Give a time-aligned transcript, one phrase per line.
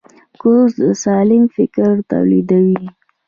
[0.41, 2.81] کورس د سالم فکر تولیدوي.